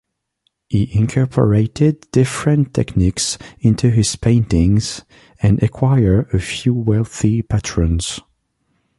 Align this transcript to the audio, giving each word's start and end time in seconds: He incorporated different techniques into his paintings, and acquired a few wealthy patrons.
He 0.67 0.91
incorporated 0.97 2.09
different 2.11 2.73
techniques 2.73 3.37
into 3.59 3.91
his 3.91 4.15
paintings, 4.15 5.03
and 5.43 5.61
acquired 5.61 6.33
a 6.33 6.39
few 6.39 6.73
wealthy 6.73 7.43
patrons. 7.43 8.19